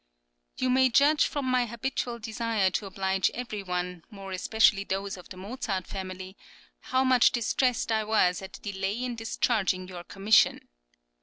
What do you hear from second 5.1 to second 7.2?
of the Mozart family, how